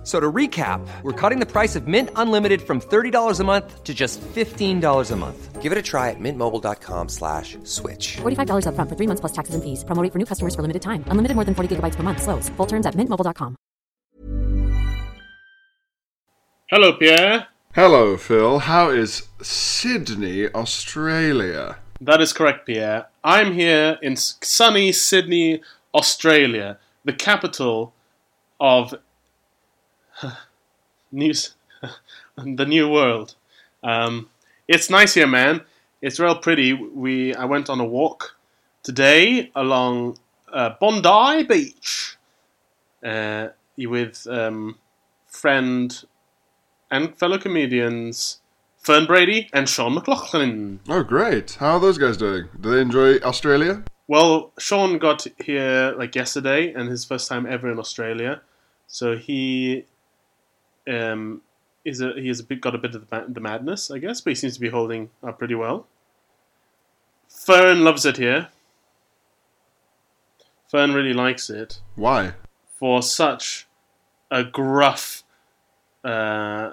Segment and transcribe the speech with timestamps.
[0.00, 3.84] F- So to recap, we're cutting the price of Mint Unlimited from $30 a month
[3.84, 5.60] to just $15 a month.
[5.60, 8.16] Give it a try at mintmobile.com slash switch.
[8.22, 9.84] $45 upfront for three months plus taxes and fees.
[9.84, 11.04] Promo rate for new customers for limited time.
[11.08, 12.22] Unlimited more than 40 gigabytes per month.
[12.22, 12.48] Slows.
[12.56, 13.56] Full terms at mintmobile.com.
[16.70, 17.48] Hello, Pierre.
[17.74, 18.60] Hello, Phil.
[18.60, 21.76] How is Sydney, Australia?
[22.00, 23.06] That is correct, Pierre.
[23.22, 25.60] I'm here in sunny Sydney,
[25.94, 27.92] Australia, the capital
[28.58, 28.94] of
[31.12, 31.54] New S-
[32.36, 33.34] the New World.
[33.82, 34.28] Um,
[34.68, 35.62] it's nice here, man.
[36.02, 36.72] It's real pretty.
[36.72, 38.36] We I went on a walk
[38.82, 40.18] today along
[40.52, 42.16] uh, Bondi Beach
[43.04, 44.78] uh, with um,
[45.26, 46.04] friend
[46.90, 48.40] and fellow comedians
[48.78, 50.80] Fern Brady and Sean McLaughlin.
[50.88, 51.52] Oh, great.
[51.60, 52.48] How are those guys doing?
[52.58, 53.84] Do they enjoy Australia?
[54.08, 58.40] Well, Sean got here like yesterday, and his first time ever in Australia.
[58.86, 59.84] So he
[60.88, 61.42] um,
[61.84, 64.20] is a he has a bit, got a bit of the, the madness, I guess,
[64.20, 65.86] but he seems to be holding up pretty well.
[67.28, 68.48] Fern loves it here.
[70.70, 72.34] Fern really likes it Why?
[72.78, 73.66] for such
[74.30, 75.24] a gruff
[76.04, 76.72] uh,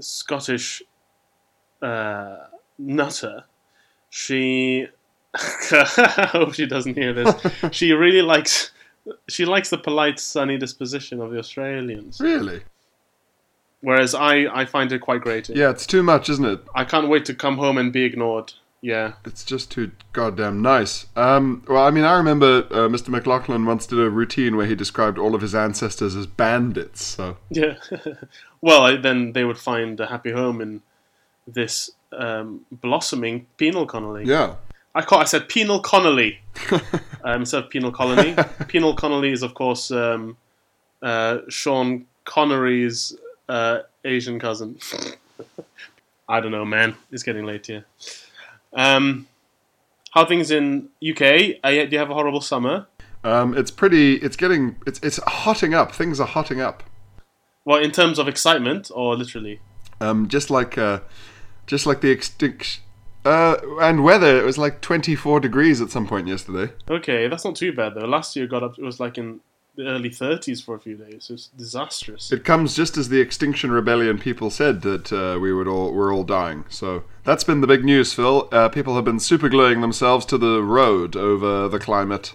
[0.00, 0.82] Scottish
[1.82, 2.36] uh,
[2.78, 3.44] nutter.
[4.10, 4.86] She,
[5.34, 7.34] I hope she doesn't hear this.
[7.72, 8.70] she really likes.
[9.28, 12.62] She likes the polite, sunny disposition of the Australians, Really?
[13.84, 15.56] Whereas I, I find it quite grating.
[15.56, 16.60] Yeah, it's too much, isn't it?
[16.74, 18.54] I can't wait to come home and be ignored.
[18.80, 21.06] Yeah, It's just too goddamn nice.
[21.16, 23.08] Um, well, I mean, I remember uh, Mr.
[23.08, 27.02] McLaughlin once did a routine where he described all of his ancestors as bandits.
[27.02, 27.76] So yeah.
[28.60, 30.82] well, then they would find a happy home in
[31.46, 34.28] this um, blossoming penal colony.
[34.28, 34.56] yeah,
[34.94, 36.40] I call, I said penal Connolly
[36.70, 36.80] um,
[37.40, 38.36] instead of penal colony.
[38.68, 40.36] penal Connolly is of course um,
[41.00, 43.16] uh, Sean Connery's
[43.48, 44.78] uh, Asian cousin.
[46.28, 46.96] I don't know, man.
[47.10, 47.84] It's getting late here.
[48.72, 49.26] Um,
[50.12, 51.56] how things in UK?
[51.62, 52.86] Uh, do you have a horrible summer?
[53.24, 54.14] um, it's pretty.
[54.16, 54.76] It's getting.
[54.86, 55.92] It's it's hotting up.
[55.92, 56.82] Things are hotting up.
[57.64, 59.60] Well, in terms of excitement, or literally?
[60.00, 61.00] Um, just like uh,
[61.66, 62.82] just like the extinction.
[63.24, 64.38] Uh, and weather.
[64.38, 66.70] It was like 24 degrees at some point yesterday.
[66.90, 68.06] Okay, that's not too bad though.
[68.06, 68.78] Last year got up.
[68.78, 69.40] It was like in
[69.78, 71.30] early 30s for a few days.
[71.30, 72.32] It's disastrous.
[72.32, 76.14] It comes just as the Extinction Rebellion people said that uh, we would all we're
[76.14, 76.64] all dying.
[76.68, 78.48] So that's been the big news, Phil.
[78.52, 82.34] Uh, people have been supergluing themselves to the road over the climate,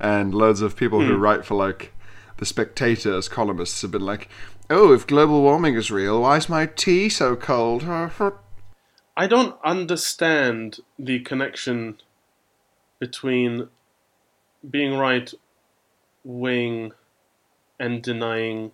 [0.00, 1.92] and loads of people who write for like
[2.38, 4.28] the Spectator as columnists have been like,
[4.70, 7.84] "Oh, if global warming is real, why is my tea so cold?"
[9.16, 12.00] I don't understand the connection
[13.00, 13.68] between
[14.68, 15.32] being right
[16.24, 16.92] wing
[17.78, 18.72] and denying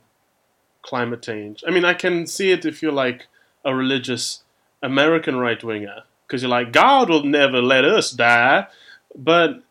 [0.83, 1.63] climate change.
[1.67, 3.27] I mean, I can see it if you're like
[3.65, 4.43] a religious
[4.83, 8.67] American right winger, because you're like, God will never let us die.
[9.17, 9.63] But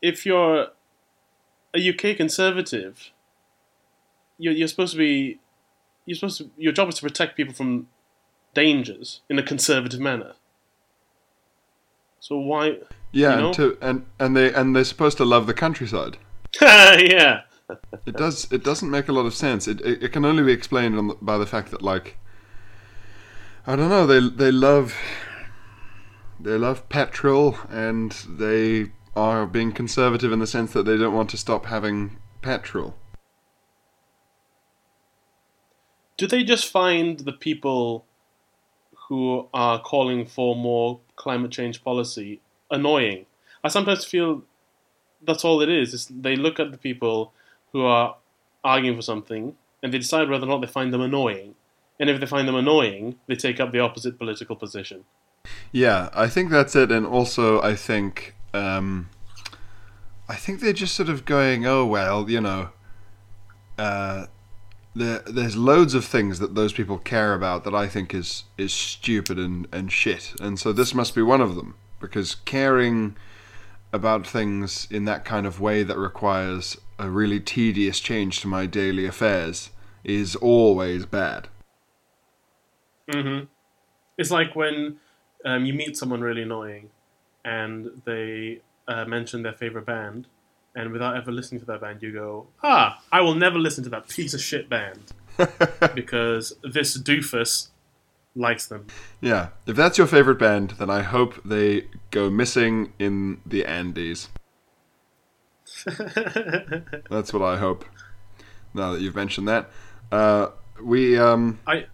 [0.00, 0.68] if you're
[1.74, 3.10] a UK conservative,
[4.38, 5.38] you're, you're supposed to be,
[6.06, 7.88] you're supposed to, your job is to protect people from
[8.54, 10.32] dangers in a conservative manner.
[12.20, 12.78] So why?
[13.12, 13.46] Yeah, You know?
[13.46, 16.18] and, to, and and they and they're supposed to love the countryside.
[16.62, 17.42] yeah.
[18.06, 18.50] It does.
[18.50, 19.68] It doesn't make a lot of sense.
[19.68, 22.16] It it, it can only be explained on the, by the fact that like
[23.66, 24.06] I don't know.
[24.06, 24.94] They they love
[26.40, 31.30] they love petrol and they are being conservative in the sense that they don't want
[31.30, 32.96] to stop having petrol.
[36.16, 38.04] Do they just find the people
[39.08, 42.40] who are calling for more climate change policy
[42.70, 43.26] annoying?
[43.62, 44.44] I sometimes feel
[45.22, 45.94] that's all it is.
[45.94, 47.32] is they look at the people
[47.72, 48.16] who are
[48.64, 51.54] arguing for something and they decide whether or not they find them annoying.
[52.00, 55.04] And if they find them annoying, they take up the opposite political position.
[55.72, 56.92] Yeah, I think that's it.
[56.92, 59.08] And also, I think um,
[60.28, 62.70] I think they're just sort of going, oh well, you know.
[63.76, 64.26] Uh,
[64.94, 68.72] there, there's loads of things that those people care about that I think is is
[68.72, 73.16] stupid and, and shit, and so this must be one of them because caring
[73.92, 78.66] about things in that kind of way that requires a really tedious change to my
[78.66, 79.70] daily affairs
[80.04, 81.48] is always bad.
[83.10, 83.46] Mm-hmm.
[84.18, 84.96] It's like when
[85.44, 86.90] um, you meet someone really annoying
[87.44, 90.26] and they uh, mention their favorite band,
[90.74, 93.90] and without ever listening to that band, you go, ah, I will never listen to
[93.90, 95.12] that piece of shit band
[95.94, 97.68] because this doofus
[98.34, 98.86] likes them.
[99.20, 104.28] Yeah, if that's your favorite band, then I hope they go missing in the Andes.
[107.10, 107.84] that's what I hope.
[108.74, 109.70] Now that you've mentioned that,
[110.12, 110.48] uh,
[110.82, 111.86] we um, I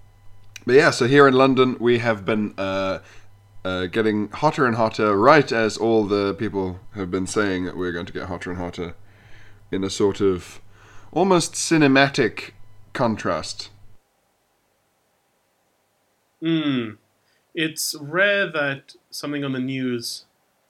[0.66, 3.00] But yeah, so here in London, we have been uh,
[3.64, 7.92] uh, getting hotter and hotter, right as all the people have been saying that we're
[7.92, 8.94] going to get hotter and hotter,
[9.70, 10.60] in a sort of
[11.12, 12.50] almost cinematic
[12.92, 13.70] contrast.
[16.44, 16.98] Mm.
[17.54, 20.26] It's rare that something on the news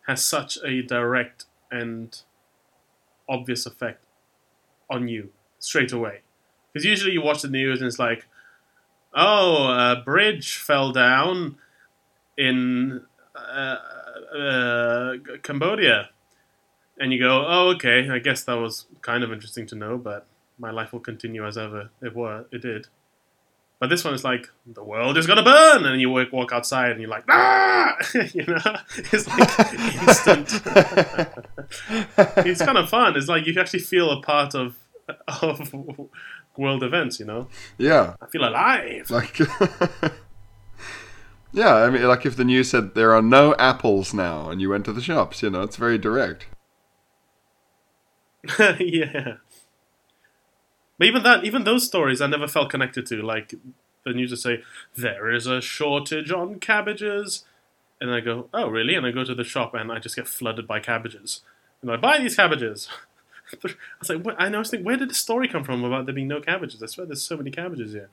[0.07, 2.17] has such a direct and
[3.29, 4.05] obvious effect
[4.91, 6.21] on you straight away.
[6.73, 8.27] Because usually you watch the news and it's like,
[9.15, 11.57] oh, a bridge fell down
[12.37, 13.03] in
[13.35, 13.79] uh,
[14.37, 16.11] uh, Cambodia.
[16.99, 20.27] And you go, oh, okay, I guess that was kind of interesting to know, but
[20.59, 22.87] my life will continue as ever it, were, it did.
[23.85, 26.93] But this one is like the world is gonna burn, and you walk, walk outside
[26.93, 27.95] and you're like, ah,
[28.33, 28.77] you know,
[29.13, 29.75] it's like
[30.09, 30.63] instant.
[32.49, 33.15] it's kind of fun.
[33.15, 34.79] It's like you actually feel a part of
[35.43, 35.71] of
[36.57, 37.21] world events.
[37.21, 39.11] You know, Yeah, I feel alive.
[39.11, 39.39] like.
[41.53, 44.71] yeah, I mean, like if the news said there are no apples now, and you
[44.71, 46.47] went to the shops, you know, it's very direct.
[48.81, 49.35] yeah.
[50.99, 53.23] But even that, even those stories, I never felt connected to.
[53.23, 53.55] Like
[54.05, 54.63] the news would say,
[54.97, 57.45] "There is a shortage on cabbages,"
[58.01, 60.29] and I go, "Oh, really?" And I go to the shop, and I just get
[60.29, 61.43] flooded by cabbages.
[61.83, 62.89] And I buy these cabbages.
[63.65, 63.69] I
[64.01, 64.37] was like, what?
[64.39, 64.59] I know.
[64.59, 66.83] I was thinking, where did the story come from about there being no cabbages?
[66.83, 68.09] I swear, there's so many cabbages here.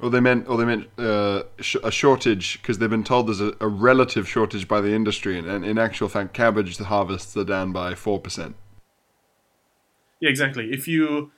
[0.00, 3.40] Or they meant, or they meant uh, sh- a shortage because they've been told there's
[3.40, 7.44] a, a relative shortage by the industry, and, and in actual fact, cabbage harvests are
[7.44, 8.56] down by four percent.
[10.18, 10.72] Yeah, exactly.
[10.72, 11.30] If you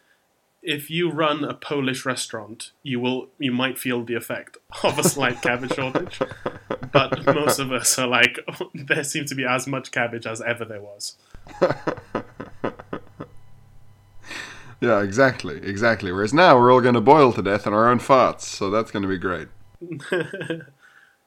[0.69, 5.03] if you run a Polish restaurant, you will you might feel the effect of a
[5.03, 6.21] slight cabbage shortage.
[6.93, 10.43] But most of us are like, oh, there seems to be as much cabbage as
[10.43, 11.17] ever there was.
[14.81, 16.13] Yeah, exactly, exactly.
[16.13, 18.93] Whereas now we're all going to boil to death in our own farts, so that's
[18.93, 19.49] going to be great.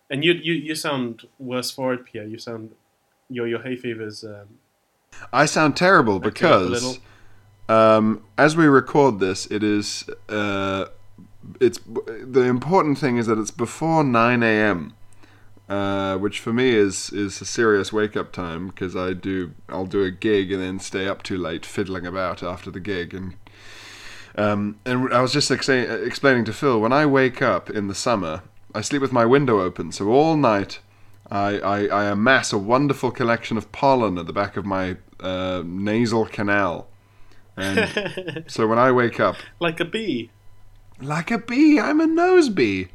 [0.09, 2.25] And you you, you sound worse for it, Pierre.
[2.25, 2.71] You sound
[3.29, 4.59] your your hay fever's um,
[5.31, 6.99] I sound terrible because.
[7.69, 10.85] Um, as we record this, it is uh,
[11.59, 14.93] it's the important thing is that it's before nine a.m.
[15.69, 19.85] Uh, which for me is is a serious wake up time because I do I'll
[19.85, 23.35] do a gig and then stay up too late fiddling about after the gig and
[24.35, 28.43] um, and I was just explaining to Phil when I wake up in the summer
[28.75, 30.79] I sleep with my window open so all night
[31.29, 35.63] I, I, I amass a wonderful collection of pollen at the back of my uh,
[35.65, 36.89] nasal canal
[37.57, 40.29] and so when I wake up like a bee.
[41.01, 42.89] like a bee I'm a nose bee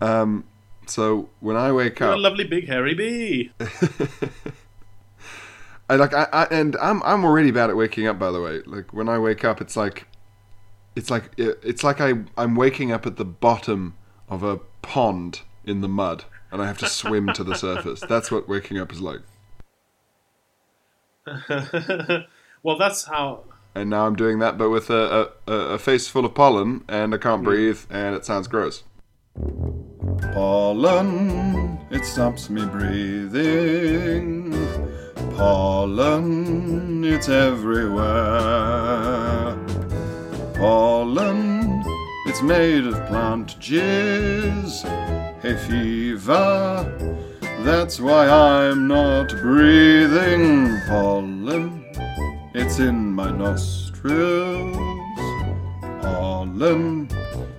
[0.00, 0.44] um,
[0.86, 3.50] so when I wake You're a lovely big hairy bee.
[5.88, 8.60] I like I, I and I'm I'm already bad at waking up by the way.
[8.66, 10.06] Like when I wake up it's like
[10.94, 13.94] it's like it's like I I'm waking up at the bottom
[14.28, 18.00] of a pond in the mud and I have to swim to the surface.
[18.00, 19.20] That's what waking up is like.
[22.62, 23.44] well, that's how.
[23.76, 27.14] And now I'm doing that but with a a, a face full of pollen and
[27.14, 28.84] I can't breathe and it sounds gross.
[30.32, 34.50] Pollen, it stops me breathing.
[35.36, 38.06] Pollen, it's everywhere.
[40.54, 41.84] Pollen,
[42.24, 44.84] it's made of plant jizz.
[45.42, 47.20] Hay fever,
[47.60, 50.80] that's why I'm not breathing.
[50.88, 51.85] Pollen,
[52.56, 54.76] it's in my nostrils.
[56.00, 57.06] Pollen,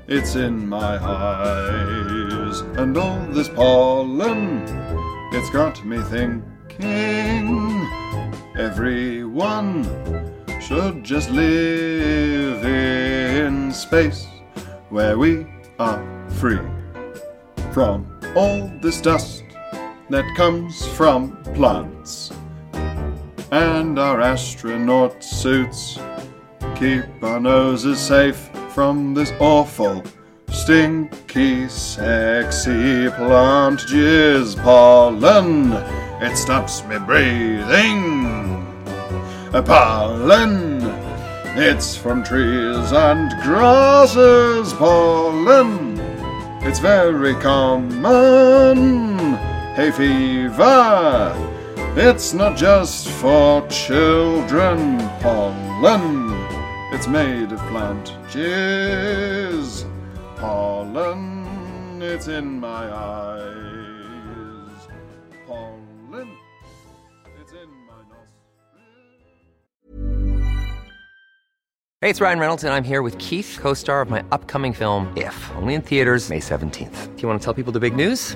[0.07, 2.61] it's in my eyes.
[2.79, 4.63] And all this pollen,
[5.33, 7.87] it's got me thinking.
[8.57, 9.83] Everyone
[10.59, 14.25] should just live in space
[14.89, 15.45] where we
[15.77, 16.01] are
[16.39, 16.59] free
[17.71, 19.43] from all this dust
[20.09, 22.31] that comes from plants.
[23.51, 25.97] And our astronaut suits
[26.75, 30.03] keep our noses safe from this awful,
[30.49, 35.71] stinky, sexy plant jizz pollen.
[36.21, 38.67] It stops me breathing.
[39.53, 40.81] A pollen,
[41.55, 44.73] it's from trees and grasses.
[44.73, 45.97] Pollen,
[46.63, 49.17] it's very common.
[49.75, 51.46] Hay fever,
[51.99, 54.99] It's not just for children.
[55.19, 56.31] Pollen.
[56.93, 59.89] It's made of plant jizz.
[60.35, 61.99] Pollen.
[61.99, 64.87] It's in my eyes.
[65.47, 66.37] Pollen.
[67.41, 68.37] It's in my nostrils.
[72.01, 75.11] Hey, it's Ryan Reynolds, and I'm here with Keith, co star of my upcoming film,
[75.17, 77.15] If, only in theaters, May 17th.
[77.15, 78.35] Do you want to tell people the big news?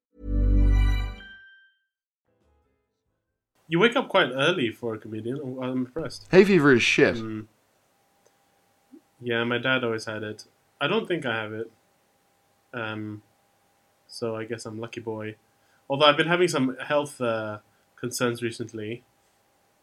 [3.71, 5.37] You wake up quite early for a comedian.
[5.39, 6.27] I'm- I'm impressed.
[6.29, 7.15] Hay fever is shit.
[9.21, 10.43] Yeah, my dad always had it.
[10.81, 11.71] I don't think I have it.
[12.73, 13.21] Um,
[14.07, 15.35] so I guess I'm lucky boy.
[15.89, 17.59] Although I've been having some health uh,
[17.95, 19.03] concerns recently.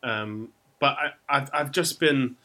[0.02, 2.36] Um, but I, I've, I've just been.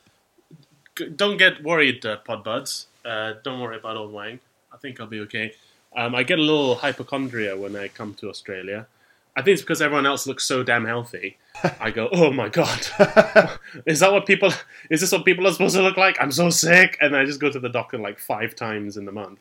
[0.95, 2.85] Don't get worried, uh, Podbuds.
[3.03, 4.39] Uh, don't worry about old Wang.
[4.71, 5.55] I think I'll be okay.
[5.95, 8.87] Um, I get a little hypochondria when I come to Australia.
[9.35, 11.37] I think it's because everyone else looks so damn healthy.
[11.79, 12.79] I go, oh my god,
[13.85, 14.51] is that what people?
[14.89, 16.17] Is this what people are supposed to look like?
[16.19, 19.11] I'm so sick, and I just go to the doctor like five times in the
[19.11, 19.39] month.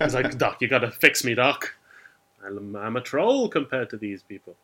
[0.00, 1.74] It's like, doc, you gotta fix me, doc.
[2.44, 4.54] I'm, I'm a troll compared to these people.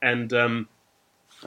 [0.00, 0.68] And um,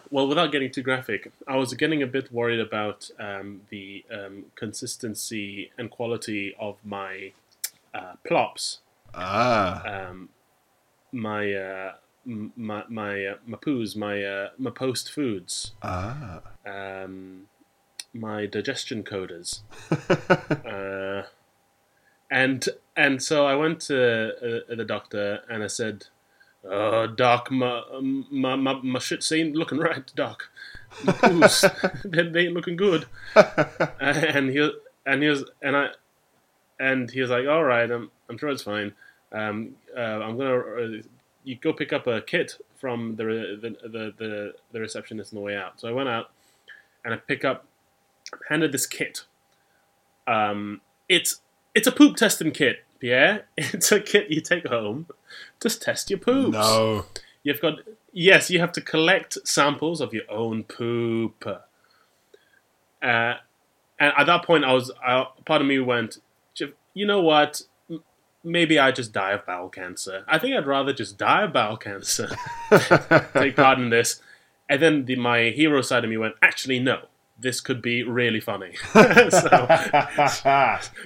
[0.09, 4.45] well, without getting too graphic, I was getting a bit worried about um, the um,
[4.55, 7.31] consistency and quality of my
[7.93, 8.79] uh, plops
[9.13, 10.07] Ah.
[10.09, 10.29] um,
[11.12, 11.93] my uh,
[12.25, 16.41] my my uh, my poos, my uh, my post foods, Ah.
[16.65, 17.44] um,
[18.13, 19.62] my digestion coders,
[20.65, 21.27] uh,
[22.32, 26.08] and and so I went to uh, the doctor and I said,
[26.63, 30.50] "Oh, doc, my my my, my shit's ain't looking right, doc.
[31.03, 31.62] My poos,
[32.05, 33.05] they, they ain't looking good."
[34.00, 34.72] and he
[35.05, 35.88] and he was and I
[36.79, 38.94] and he was like, "All right, I'm I'm sure it's fine.
[39.32, 41.01] Um, uh, I'm gonna uh,
[41.45, 43.23] you go pick up a kit from the,
[43.61, 46.31] the the the the receptionist on the way out." So I went out
[47.03, 47.65] and I pick up,
[48.49, 49.25] handed this kit.
[50.27, 51.41] Um, it's
[51.73, 53.45] it's a poop testing kit, Pierre.
[53.57, 55.07] It's a kit you take home
[55.59, 56.53] to test your poops.
[56.53, 57.05] No.
[57.43, 57.79] You've got
[58.11, 61.45] yes, you have to collect samples of your own poop.
[63.01, 63.35] Uh,
[63.99, 66.17] and at that point, I was uh, part of me went,
[66.95, 67.61] you know what?
[68.45, 70.23] Maybe I just die of bowel cancer.
[70.27, 72.29] I think I'd rather just die of bowel cancer.
[73.33, 74.21] Take part in this.
[74.69, 77.01] And then the, my hero side of me went, actually, no.
[77.37, 78.75] This could be really funny.
[78.93, 79.67] so,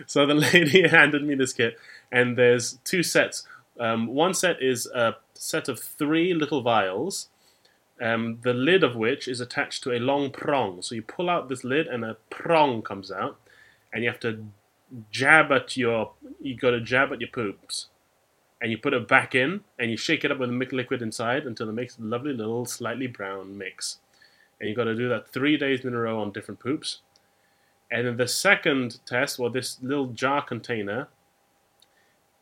[0.06, 1.80] so the lady handed me this kit,
[2.12, 3.48] and there's two sets.
[3.80, 7.30] Um, one set is a set of three little vials,
[8.00, 10.84] um, the lid of which is attached to a long prong.
[10.84, 13.40] So you pull out this lid, and a prong comes out,
[13.92, 14.46] and you have to
[15.12, 16.14] jab at your.
[16.42, 17.88] You got to jab at your poops,
[18.62, 21.02] and you put it back in, and you shake it up with the milk liquid
[21.02, 24.00] inside until it makes a lovely little slightly brown mix.
[24.60, 27.00] And you got to do that three days in a row on different poops.
[27.92, 31.08] And then the second test, well, this little jar container,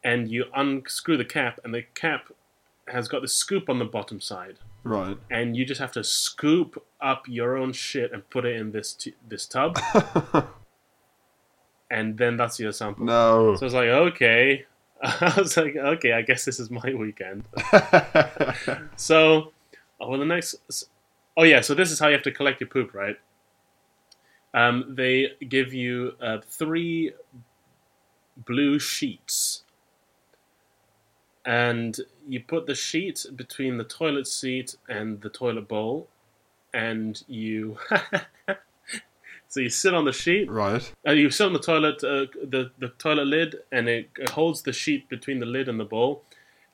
[0.03, 2.31] and you unscrew the cap, and the cap
[2.87, 5.17] has got the scoop on the bottom side, Right.
[5.29, 8.93] and you just have to scoop up your own shit and put it in this
[8.93, 9.77] t- this tub,
[11.89, 13.05] and then that's your sample.
[13.05, 13.55] No.
[13.55, 14.65] So I was like, okay.
[15.01, 17.43] I was like, okay, I guess this is my weekend.
[18.95, 19.51] so,
[19.99, 20.55] oh, well, the next.
[21.35, 23.17] Oh, yeah, so this is how you have to collect your poop, right?
[24.53, 27.13] Um, they give you uh, three
[28.35, 29.63] blue sheets.
[31.45, 36.09] And you put the sheet between the toilet seat and the toilet bowl.
[36.73, 37.77] And you.
[39.47, 40.49] so you sit on the sheet.
[40.49, 40.91] right.
[41.07, 44.73] Uh, you sit on the toilet, uh, the the toilet lid, and it holds the
[44.73, 46.23] sheet between the lid and the bowl,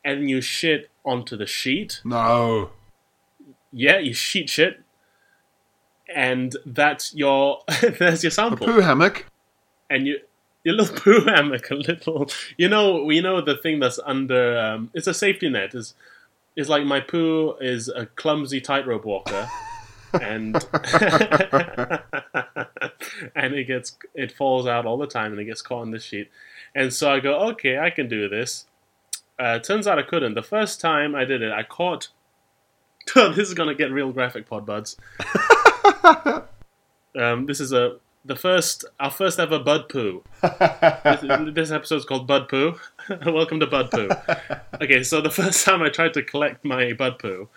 [0.03, 2.01] and you shit onto the sheet.
[2.03, 2.71] No.
[3.71, 4.81] Yeah, you sheet shit,
[6.13, 7.59] and that's your
[7.99, 8.69] there's your sample.
[8.69, 9.25] A poo hammock.
[9.89, 10.19] And you
[10.63, 12.29] your little poo hammock, a little.
[12.57, 14.57] You know, we know the thing that's under.
[14.57, 15.75] Um, it's a safety net.
[15.75, 15.93] Is
[16.55, 19.47] is like my poo is a clumsy tightrope walker,
[20.13, 20.55] and
[23.35, 25.99] and it gets it falls out all the time, and it gets caught in the
[25.99, 26.29] sheet.
[26.75, 28.65] And so I go, okay, I can do this.
[29.37, 30.35] Uh, turns out I couldn't.
[30.35, 32.09] The first time I did it, I caught.
[33.15, 34.97] this is gonna get real graphic, pod buds.
[37.19, 40.23] um, this is a the first our first ever bud poo.
[40.41, 42.79] this, this episode's called Bud Poo.
[43.25, 44.09] Welcome to Bud Poo.
[44.81, 47.49] Okay, so the first time I tried to collect my bud poo,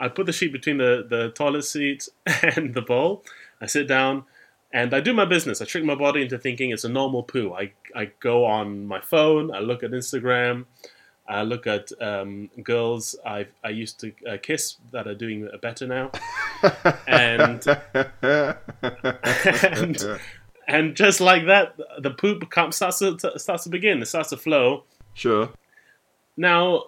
[0.00, 2.08] I put the sheet between the, the toilet seat
[2.56, 3.24] and the bowl.
[3.60, 4.24] I sit down
[4.72, 5.62] and I do my business.
[5.62, 7.54] I trick my body into thinking it's a normal poo.
[7.54, 10.66] I, I go on my phone, I look at Instagram,
[11.26, 15.86] I look at um, girls I I used to uh, kiss that are doing better
[15.86, 16.10] now,
[17.06, 17.66] and
[19.62, 20.20] and
[20.68, 24.02] and just like that, the poop starts to starts to begin.
[24.02, 24.84] It starts to flow.
[25.14, 25.48] Sure.
[26.36, 26.86] Now,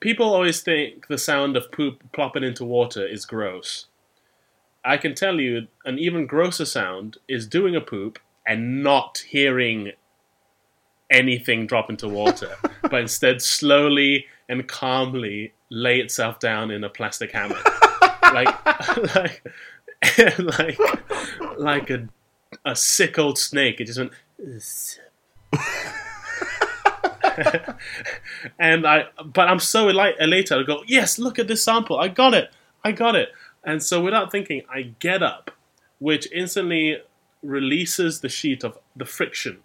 [0.00, 3.86] people always think the sound of poop plopping into water is gross.
[4.84, 9.92] I can tell you, an even grosser sound is doing a poop and not hearing
[11.10, 17.32] anything drop into water, but instead slowly and calmly lay itself down in a plastic
[17.32, 17.64] hammock,
[18.32, 18.66] like
[19.14, 19.42] like
[20.38, 20.78] like
[21.58, 22.08] like a
[22.64, 23.80] a sick old snake.
[23.80, 24.12] It just went.
[28.58, 30.52] and I, but I'm so elated.
[30.58, 31.98] I go, yes, look at this sample.
[31.98, 32.50] I got it.
[32.84, 33.30] I got it.
[33.64, 35.50] And so without thinking, I get up,
[35.98, 36.98] which instantly
[37.42, 39.58] releases the sheet of the friction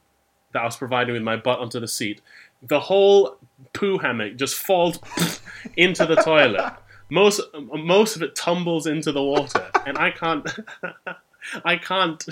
[0.54, 2.22] that I was providing with my butt onto the seat.
[2.62, 3.38] The whole
[3.74, 5.00] poo hammock just falls
[5.78, 6.74] into the toilet.
[7.10, 10.50] Most most of it tumbles into the water, and I can't,
[11.66, 12.26] I can't,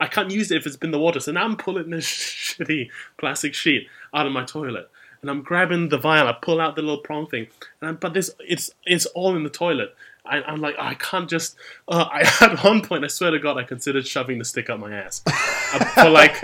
[0.00, 1.20] I can't use it if it's been the water.
[1.20, 4.90] So now I'm pulling this shitty plastic sheet out of my toilet,
[5.20, 6.26] and I'm grabbing the vial.
[6.26, 7.48] I pull out the little prong thing,
[7.80, 9.94] and I'm, but this it's it's all in the toilet.
[10.24, 11.56] I, I'm like, oh, I can't just.
[11.88, 14.78] Uh, I, at one point, I swear to God, I considered shoving the stick up
[14.78, 15.22] my ass.
[15.26, 16.36] Uh, for like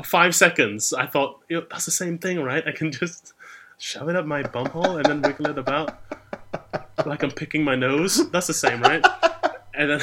[0.04, 2.66] five seconds, I thought, that's the same thing, right?
[2.66, 3.32] I can just
[3.78, 5.98] shove it up my bumhole and then wiggle it about
[7.04, 8.30] like I'm picking my nose.
[8.30, 9.04] That's the same, right?
[9.74, 10.00] And then,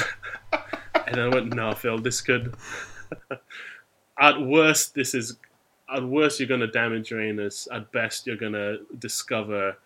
[1.06, 2.54] and I went, no, Phil, this could.
[4.18, 5.36] at worst, this is.
[5.94, 7.68] At worst, you're going to damage your anus.
[7.70, 9.76] At best, you're going to discover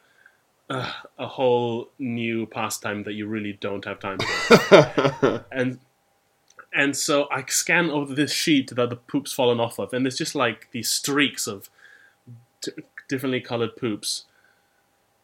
[0.70, 5.44] uh, a whole new pastime that you really don't have time for.
[5.52, 5.80] and
[6.72, 10.18] and so I scan over this sheet that the poop's fallen off of, and there's
[10.18, 11.70] just like these streaks of
[12.60, 12.72] t-
[13.08, 14.24] differently colored poops.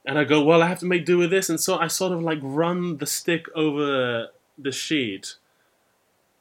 [0.04, 2.12] And I go, well, I have to make do with this, and so I sort
[2.12, 5.36] of like run the stick over the sheet,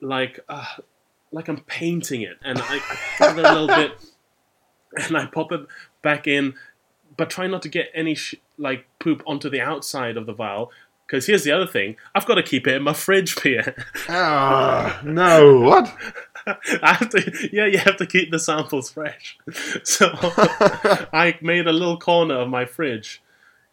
[0.02, 0.66] like uh,
[1.32, 2.82] like I'm painting it, and I,
[3.20, 3.92] I it a little bit,
[4.96, 5.62] and I pop it
[6.02, 6.56] back in,
[7.18, 10.72] but try not to get any sh- like poop onto the outside of the vial.
[11.08, 13.76] Because here's the other thing: I've got to keep it in my fridge, Pierre.
[14.10, 15.94] Ah, no, what?
[16.82, 19.38] I have to, yeah, you have to keep the samples fresh.
[19.84, 20.10] So
[21.14, 23.22] I made a little corner of my fridge.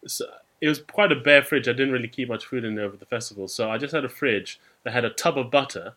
[0.07, 0.27] So
[0.61, 1.69] it was quite a bare fridge.
[1.69, 4.05] I didn't really keep much food in there over the festival, so I just had
[4.05, 5.95] a fridge that had a tub of butter.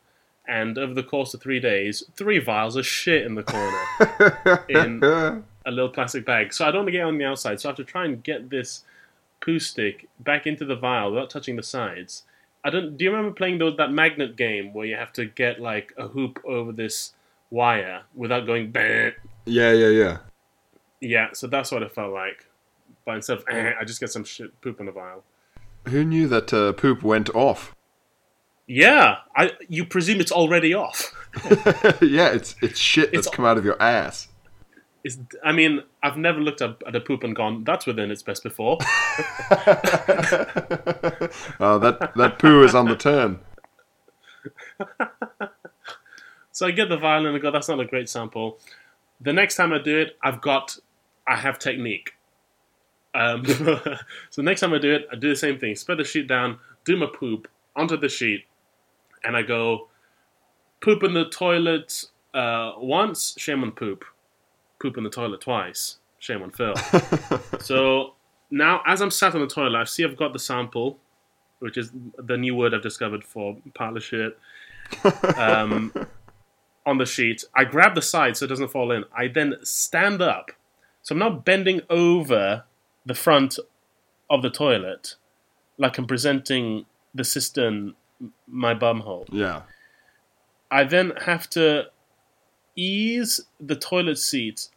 [0.52, 5.02] And over the course of three days, three vials of shit in the corner in
[5.66, 6.52] a little plastic bag.
[6.52, 7.62] So I don't want to get on the outside.
[7.62, 8.84] So I have to try and get this
[9.40, 12.24] poo stick back into the vial without touching the sides.
[12.66, 12.98] I don't.
[12.98, 16.10] Do you remember playing those, that magnet game where you have to get like a
[16.10, 17.14] hoop over this
[17.50, 18.72] wire without going?
[18.72, 19.12] Bah.
[19.46, 20.18] Yeah, yeah, yeah.
[21.00, 21.30] Yeah.
[21.32, 22.46] So that's what it felt like.
[23.06, 25.24] But instead of eh, I just get some shit poop in the vial.
[25.88, 27.74] Who knew that uh, poop went off?
[28.68, 29.52] Yeah, I.
[29.68, 31.14] You presume it's already off.
[32.02, 34.28] yeah, it's it's shit that's It's- come out of your ass.
[35.04, 38.22] Is I mean, I've never looked up at a poop and gone, "That's within its
[38.22, 38.78] best before."
[41.60, 43.40] Oh, that that poo is on the turn.
[46.54, 48.60] So I get the violin and go, that's not a great sample.
[49.22, 50.78] The next time I do it, I've got,
[51.26, 52.12] I have technique.
[53.16, 53.46] Um,
[54.30, 55.76] so next time I do it, I do the same thing.
[55.76, 58.44] Spread the sheet down, do my poop onto the sheet,
[59.24, 59.88] and I go,
[60.82, 64.06] poop in the toilet uh, once, shame on poop.
[64.82, 66.74] Poop in the toilet twice, shame on Phil.
[67.60, 68.14] so
[68.50, 70.98] now, as I'm sat on the toilet, I see I've got the sample,
[71.60, 74.38] which is the new word I've discovered for of shit.
[75.38, 75.94] Um,
[76.86, 77.44] on the sheet.
[77.54, 79.06] I grab the side so it doesn't fall in.
[79.16, 80.52] I then stand up.
[81.04, 82.64] So I'm now bending over
[83.06, 83.58] the front
[84.30, 85.16] of the toilet,
[85.78, 87.96] like I'm presenting the cistern,
[88.48, 89.26] my bum hole.
[89.32, 89.62] Yeah.
[90.70, 91.86] I then have to
[92.76, 94.70] ease the toilet seat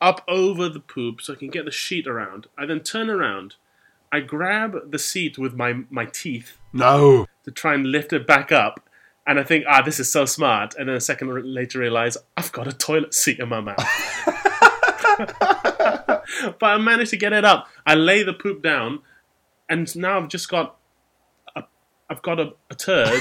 [0.00, 2.46] up over the poop so I can get the sheet around.
[2.58, 3.54] I then turn around.
[4.12, 7.26] I grab the seat with my, my teeth No.
[7.44, 8.80] to try and lift it back up.
[9.26, 10.74] And I think, ah, this is so smart.
[10.74, 13.76] And then a second later realize I've got a toilet seat in my mouth.
[15.38, 17.68] but I managed to get it up.
[17.86, 19.00] I lay the poop down,
[19.68, 20.76] and now I've just got
[22.10, 23.20] I've got a, a turd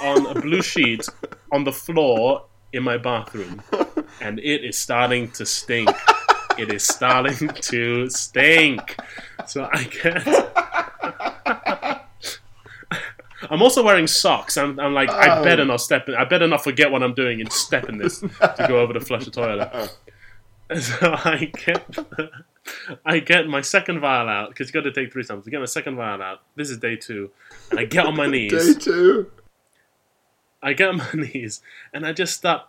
[0.00, 1.06] on a blue sheet
[1.50, 3.60] on the floor in my bathroom,
[4.20, 5.90] and it is starting to stink.
[6.56, 8.96] It is starting to stink.
[9.46, 10.48] So I can't.
[13.50, 14.56] I'm also wearing socks.
[14.56, 15.44] I'm, I'm like, I oh.
[15.44, 16.14] better not step in.
[16.14, 19.00] I better not forget what I'm doing and step in this to go over to
[19.00, 19.70] flush the toilet.
[20.80, 21.98] So I get,
[23.04, 25.46] I get my second vial out because you got to take three samples.
[25.48, 26.42] I get my second vial out.
[26.56, 27.30] This is day two,
[27.70, 28.52] and I get on my knees.
[28.74, 29.30] Day two.
[30.62, 31.60] I get on my knees
[31.92, 32.62] and I just start.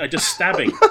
[0.00, 0.72] I just stabbing.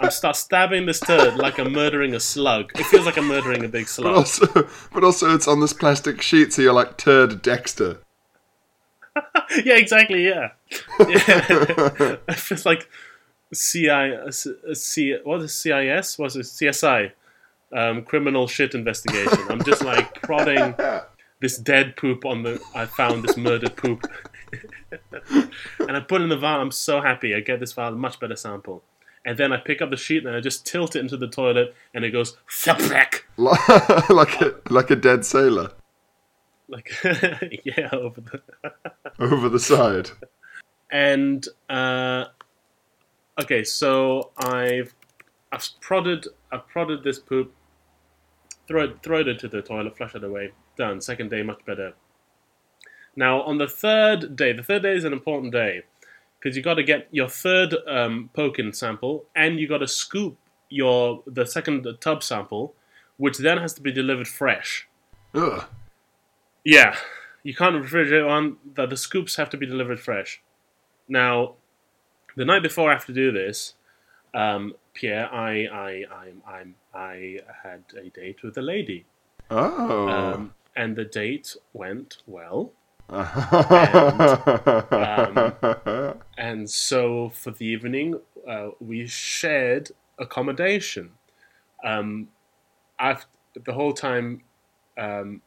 [0.00, 2.70] I start stabbing this turd like I'm murdering a slug.
[2.78, 4.14] It feels like I'm murdering a big But slug.
[4.16, 4.46] also,
[4.92, 7.98] but also, it's on this plastic sheet, so you're like turd Dexter.
[9.64, 10.24] yeah, exactly.
[10.28, 10.50] Yeah,
[11.00, 12.16] yeah.
[12.28, 12.88] it feels like
[13.54, 16.18] CI, uh, C, C, what is CIS?
[16.18, 17.12] Was it CSI?
[17.72, 19.44] Um, criminal shit investigation.
[19.48, 20.74] I'm just like prodding
[21.40, 22.60] this dead poop on the.
[22.74, 24.06] I found this murdered poop,
[25.80, 26.60] and I put it in the vial.
[26.60, 27.34] I'm so happy.
[27.34, 28.82] I get this vial, a much better sample.
[29.24, 31.74] And then I pick up the sheet and I just tilt it into the toilet,
[31.92, 32.36] and it goes
[34.08, 35.72] like a like a dead sailor
[36.68, 36.90] like
[37.64, 38.42] yeah over the.
[39.18, 40.10] over the side.
[40.90, 42.26] and uh,
[43.40, 44.94] okay, so I've
[45.52, 47.52] I've prodded I've prodded this poop,
[48.66, 50.52] throw it throw it into the toilet, flush it away.
[50.76, 51.00] Done.
[51.00, 51.94] Second day, much better.
[53.14, 55.82] Now on the third day, the third day is an important day
[56.38, 60.36] because you got to get your third um, pokin sample, and you got to scoop
[60.68, 62.74] your the second tub sample,
[63.16, 64.86] which then has to be delivered fresh.
[65.34, 65.64] Ugh.
[66.64, 66.96] Yeah,
[67.42, 68.56] you can't refrigerate one.
[68.74, 70.42] The, the scoops have to be delivered fresh.
[71.08, 71.54] Now,
[72.36, 73.74] the night before I have to do this,
[74.34, 79.04] um, Pierre, I, I, I'm, I'm, I had a date with a lady,
[79.50, 80.08] Oh.
[80.08, 82.72] um, and the date went well.
[86.38, 91.10] And so for the evening, uh, we shared accommodation.
[91.84, 92.28] Um,
[92.98, 93.28] after
[93.64, 94.42] the whole time,
[94.98, 95.40] um,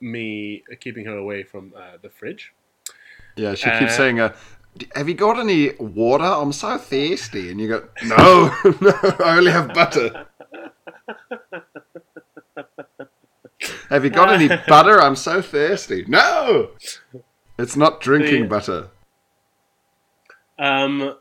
[0.00, 2.52] me keeping her away from uh, the fridge.
[3.36, 4.34] yeah, she keeps uh, saying, uh, "D-
[4.94, 6.24] "Have you got any water?
[6.24, 8.92] I'm so thirsty." And you go, "No, no,
[9.24, 10.26] I only have butter."
[13.90, 15.00] have you got any butter?
[15.00, 16.04] I'm so thirsty.
[16.08, 16.70] No,
[17.58, 18.88] it's not drinking The- butter.
[20.58, 21.14] Um,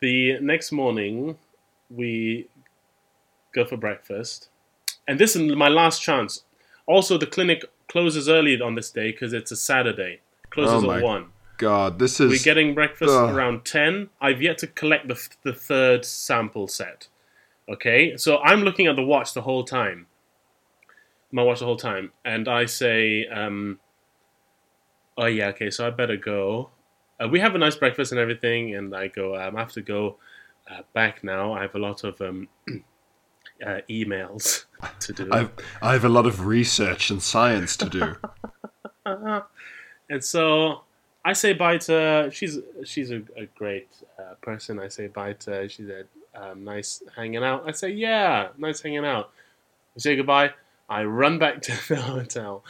[0.00, 1.36] the next morning,
[1.90, 2.48] we
[3.54, 4.48] go for breakfast,
[5.06, 6.44] and this is my last chance.
[6.86, 10.20] Also, the clinic closes early on this day because it's a Saturday.
[10.50, 11.26] Closes Oh at one.
[11.58, 13.34] God, this is We're getting breakfast Ugh.
[13.34, 14.10] around ten.
[14.20, 17.08] I've yet to collect the the third sample set.
[17.68, 20.06] Okay, so I'm looking at the watch the whole time.
[21.30, 23.80] My watch the whole time, and I say, um,
[25.18, 26.70] "Oh yeah, okay, so I better go."
[27.20, 29.36] Uh, we have a nice breakfast and everything, and I go.
[29.36, 30.16] Um, I have to go
[30.70, 31.52] uh, back now.
[31.52, 32.48] I have a lot of um,
[33.66, 34.64] uh, emails
[35.00, 35.28] to do.
[35.32, 35.50] I've
[35.82, 38.16] I have a lot of research and science to do.
[40.10, 40.84] And so
[41.24, 42.30] I say bye to.
[42.32, 44.78] She's she's a, a great uh, person.
[44.78, 45.68] I say bye to her.
[45.68, 49.30] She said, um, "Nice hanging out." I say, "Yeah, nice hanging out."
[49.94, 50.52] We say goodbye.
[50.88, 52.64] I run back to the hotel.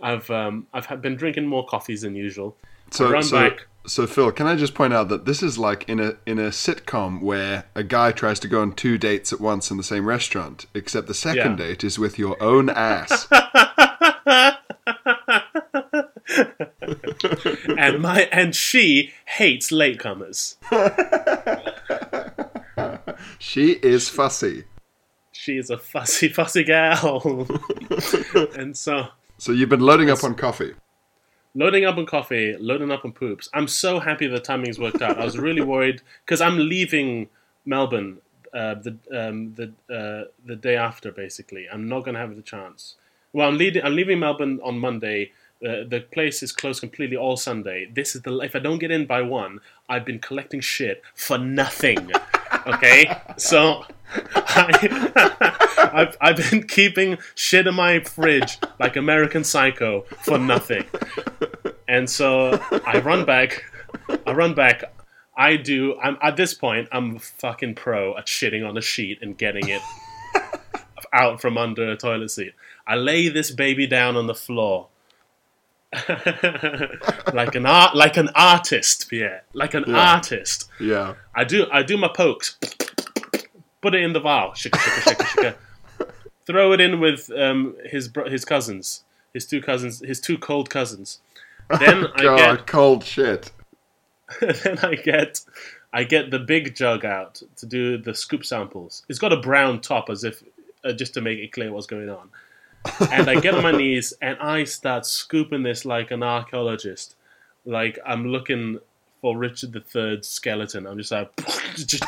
[0.00, 2.56] I've um, I've had, been drinking more coffees than usual.
[2.90, 3.66] So, so, back.
[3.86, 6.48] so Phil, can I just point out that this is like in a in a
[6.48, 10.06] sitcom where a guy tries to go on two dates at once in the same
[10.06, 11.66] restaurant, except the second Yeah.
[11.66, 13.28] date is with your own ass.
[17.78, 20.56] and my and she hates latecomers.
[23.38, 24.64] she is fussy.
[25.32, 27.46] She is a fussy fussy gal.
[28.56, 30.74] and so So you've been loading up on coffee.
[31.54, 33.48] loading up on coffee, loading up on poops.
[33.54, 35.18] I'm so happy the timing's worked out.
[35.18, 37.28] I was really worried because I'm leaving
[37.64, 38.18] Melbourne
[38.52, 41.12] uh, the um, the uh, the day after.
[41.12, 42.96] Basically, I'm not gonna have the chance.
[43.32, 43.82] Well, I'm leaving.
[43.84, 45.32] I'm leaving Melbourne on Monday.
[45.60, 47.88] Uh, the place is closed completely all Sunday.
[47.92, 51.38] This is the if I don't get in by one, I've been collecting shit for
[51.38, 52.12] nothing.
[52.66, 53.84] Okay, so
[54.34, 60.84] I, I've I've been keeping shit in my fridge like American Psycho for nothing.
[61.88, 63.64] And so I run back.
[64.26, 64.84] I run back.
[65.36, 65.98] I do.
[66.00, 66.88] I'm at this point.
[66.92, 69.82] I'm fucking pro at shitting on a sheet and getting it
[71.12, 72.52] out from under a toilet seat.
[72.86, 74.88] I lay this baby down on the floor.
[77.32, 80.14] like an art, like an artist, Pierre, like an Yeah.
[80.14, 80.68] artist.
[80.80, 81.14] Yeah.
[81.34, 82.56] I do, I do my pokes,
[83.80, 85.54] put it in the vial, shika shika shika
[86.00, 86.10] shika,
[86.46, 90.68] throw it in with um, his bro- his cousins, his two cousins, his two cold
[90.70, 91.20] cousins.
[91.78, 93.50] Then I God, get cold shit.
[94.40, 95.40] then I get
[95.92, 99.04] I get the big jug out to do the scoop samples.
[99.08, 100.42] It's got a brown top, as if
[100.84, 102.28] uh, just to make it clear what's going on.
[103.10, 107.16] And I get on my knees and I start scooping this like an archaeologist,
[107.64, 108.80] like I'm looking
[109.20, 110.86] for Richard III's skeleton.
[110.86, 111.34] I'm just like
[111.74, 112.04] just, just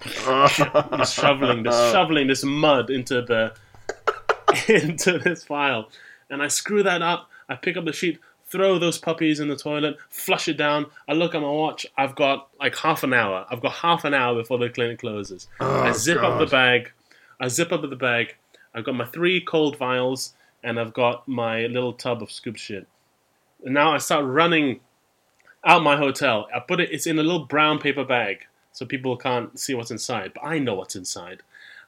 [1.14, 3.54] shoveling this shoveling this mud into the
[4.68, 5.88] into this file,
[6.28, 7.28] and I screw that up.
[7.48, 10.86] I pick up the sheet, throw those puppies in the toilet, flush it down.
[11.08, 11.86] I look at my watch.
[11.96, 13.46] I've got like half an hour.
[13.50, 15.48] I've got half an hour before the clinic closes.
[15.60, 16.92] Oh, I zip up the bag.
[17.40, 18.36] I zip up the bag.
[18.74, 22.86] I've got my three cold vials, and I've got my little tub of scoop shit.
[23.64, 24.80] And now I start running
[25.64, 26.48] out my hotel.
[26.54, 26.90] I put it.
[26.92, 30.32] It's in a little brown paper bag, so people can't see what's inside.
[30.34, 31.42] But I know what's inside.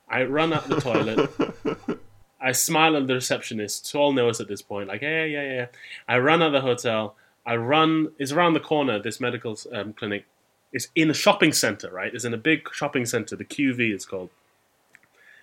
[0.09, 2.01] I run out the toilet.
[2.41, 3.87] I smile at the receptionist.
[3.87, 4.89] So all know us at this point.
[4.89, 5.67] Like, yeah, yeah, yeah.
[6.09, 7.15] I run out of the hotel.
[7.47, 8.13] I run.
[8.19, 9.01] It's around the corner.
[9.01, 10.27] This medical um, clinic.
[10.73, 12.13] It's in a shopping center, right?
[12.13, 13.37] It's in a big shopping center.
[13.37, 14.31] The QV is called.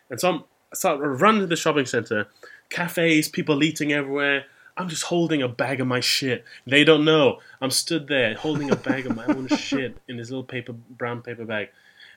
[0.09, 2.27] And so I'm, so I run to the shopping center.
[2.69, 4.45] Cafes, people eating everywhere.
[4.77, 6.45] I'm just holding a bag of my shit.
[6.65, 7.39] They don't know.
[7.61, 11.21] I'm stood there holding a bag of my own shit in this little paper, brown
[11.21, 11.69] paper bag.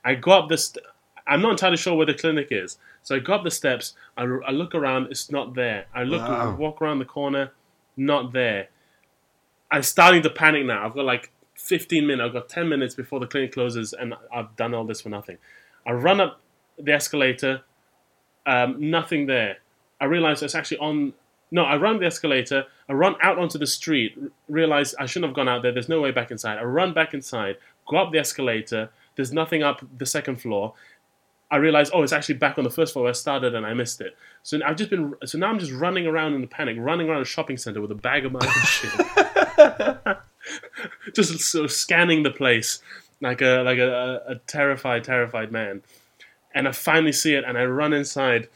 [0.05, 0.77] I go up this.
[1.27, 2.79] I'm not entirely sure where the clinic is.
[3.03, 3.95] So I go up the steps.
[4.17, 5.07] I, I look around.
[5.11, 5.87] It's not there.
[5.95, 6.55] I look, Wow.
[6.57, 7.53] walk around the corner.
[7.97, 8.69] Not there.
[9.71, 10.85] I'm starting to panic now.
[10.87, 12.25] I've got like 15 minutes.
[12.27, 15.39] I've got 10 minutes before the clinic closes, and I've done all this for nothing.
[15.87, 16.41] I run up
[16.79, 17.63] the escalator.
[18.47, 19.59] Um, nothing there.
[20.01, 21.13] I realize it's actually on.
[21.51, 22.65] No, I run the escalator.
[22.89, 24.15] I run out onto the street.
[24.21, 25.71] r- Realize I shouldn't have gone out there.
[25.73, 26.59] There's no way back inside.
[26.59, 27.59] I run back inside.
[27.87, 28.91] Go up the escalator.
[29.17, 30.75] There's nothing up the second floor.
[31.51, 33.75] I realize, oh, it's actually back on the first floor where I started, and I
[33.75, 34.17] missed it.
[34.43, 35.15] So I've just been.
[35.27, 37.91] So now I'm just running around in a panic, running around a shopping center with
[37.91, 40.17] a bag of my own shit,
[41.15, 42.81] just sort of scanning the place
[43.21, 45.83] like a like a, a terrified, terrified man.
[46.55, 48.49] And I finally see it, and I run inside,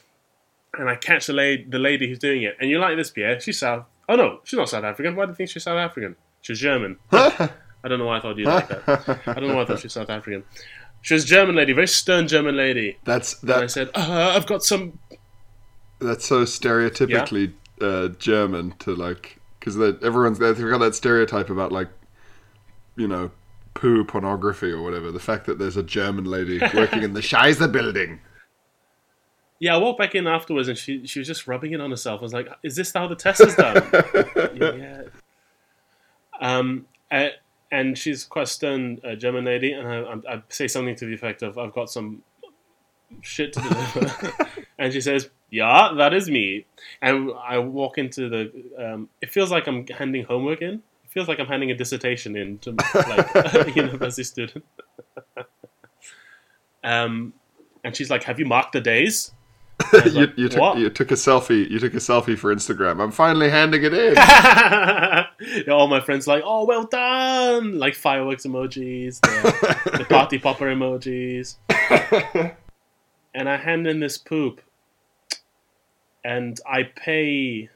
[0.74, 2.56] and I catch the lady, the lady who's doing it.
[2.60, 3.40] And you like this, Pierre?
[3.40, 3.86] She's South.
[4.08, 5.16] Oh no, she's not South African.
[5.16, 6.16] Why do you think she's South African?
[6.42, 6.98] She's German.
[7.12, 9.20] I don't know why I thought you'd like that.
[9.26, 10.44] I don't know why I thought she was South African.
[11.02, 12.98] She was a German lady, very stern German lady.
[13.04, 14.98] That's And I said, uh, I've got some.
[16.00, 21.88] That's so stereotypically uh, German to like because everyone's they've got that stereotype about like
[22.96, 23.30] you know
[23.76, 25.12] poo pornography or whatever.
[25.12, 28.20] The fact that there's a German lady working in the Scheiße building.
[29.58, 32.20] Yeah, I walked back in afterwards, and she she was just rubbing it on herself.
[32.20, 33.82] I was like, "Is this how the test is done?"
[34.54, 35.02] yeah.
[36.40, 37.28] Um, uh,
[37.70, 41.06] and she's quite a stern uh, German lady, and I, I, I say something to
[41.06, 42.22] the effect of, "I've got some
[43.22, 44.32] shit to deliver,"
[44.78, 46.66] and she says, "Yeah, that is me."
[47.00, 48.52] And I walk into the.
[48.78, 50.82] Um, it feels like I'm handing homework in.
[51.16, 54.66] Feels like I'm handing a dissertation in to like a university student.
[56.84, 57.32] um,
[57.82, 59.32] and she's like, "Have you marked the days?"
[59.92, 61.70] You, like, you, took, you took a selfie.
[61.70, 63.00] You took a selfie for Instagram.
[63.02, 64.14] I'm finally handing it in.
[64.14, 67.78] Yeah, all my friends like, oh, well done!
[67.78, 71.56] Like fireworks emojis, the, the party popper emojis.
[73.34, 74.60] and I hand in this poop,
[76.22, 77.70] and I pay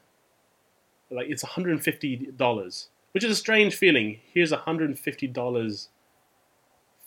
[1.11, 4.19] like it's $150, which is a strange feeling.
[4.33, 5.89] Here's $150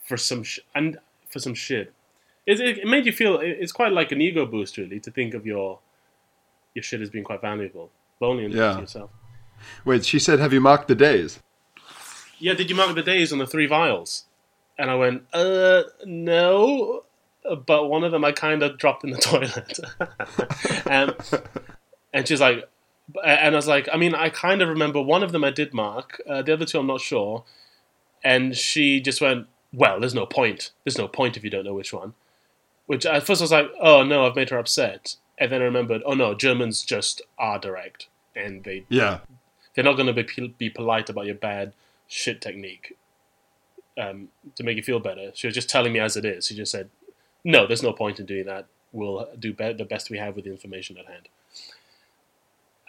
[0.05, 0.97] for some sh- and
[1.29, 1.93] for some shit.
[2.45, 5.45] It, it, made you feel it's quite like an ego boost, really, to think of
[5.45, 5.79] your
[6.75, 8.73] your shit as being quite valuable, but only Yeah.
[8.73, 9.11] to yourself.
[9.85, 11.39] Wait, she said, "Have you marked the days?"
[12.39, 14.25] yeah, did you mark the days on the three vials?
[14.77, 17.05] And I went, uh, no,
[17.65, 19.79] but one of them I kind of dropped in the toilet.
[20.87, 21.15] and,
[22.13, 22.67] and she's like,
[23.23, 25.73] and I was like, I mean, I kind of remember one of them I did
[25.73, 27.43] mark, uh, the other two I'm not sure.
[28.23, 30.71] And she just went, well, there's no point.
[30.83, 32.13] There's no point if you don't know which one.
[32.85, 35.15] Which at first I was like, oh no, I've made her upset.
[35.37, 38.07] And then I remembered, oh no, Germans just are direct.
[38.35, 39.19] And they Yeah,
[39.73, 41.73] they're not going to be be polite about your bad
[42.07, 42.97] shit technique
[43.97, 45.31] um, to make you feel better.
[45.33, 46.47] She was just telling me as it is.
[46.47, 46.89] She just said,
[47.43, 48.65] "No, there's no point in doing that.
[48.91, 51.29] We'll do be- the best we have with the information at hand."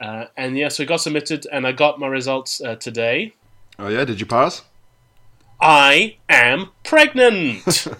[0.00, 3.34] Uh, and yes, it got submitted, and I got my results uh, today.
[3.78, 4.62] Oh yeah, did you pass?
[5.60, 7.86] I am pregnant.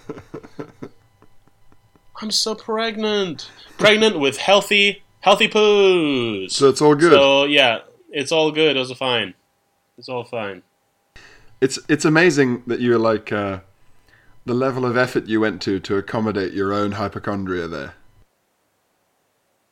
[2.21, 3.49] I'm so pregnant.
[3.77, 6.51] Pregnant with healthy, healthy poos.
[6.51, 7.11] So it's all good.
[7.11, 7.79] So yeah,
[8.11, 8.77] it's all good.
[8.77, 9.33] It's all fine.
[9.97, 10.63] It's all fine.
[11.61, 13.59] It's it's amazing that you're like uh,
[14.45, 17.93] the level of effort you went to to accommodate your own hypochondria there.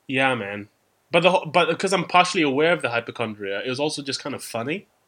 [0.06, 0.68] Yeah, man.
[1.14, 4.34] But the but because I'm partially aware of the hypochondria, it was also just kind
[4.34, 4.88] of funny.